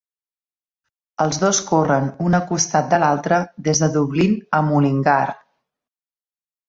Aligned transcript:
Els 1.25 1.37
dos 1.43 1.59
corren 1.67 2.09
un 2.29 2.37
a 2.37 2.41
costat 2.53 2.89
de 2.95 3.01
l'altre 3.05 3.41
des 3.69 3.83
de 3.85 3.91
Dublín 3.99 4.35
a 4.61 4.67
Mullingar. 4.71 5.21